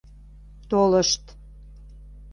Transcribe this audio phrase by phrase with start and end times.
[0.69, 1.23] Толышт.